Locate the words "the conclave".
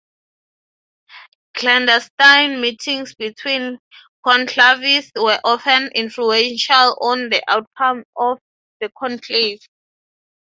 8.79-9.59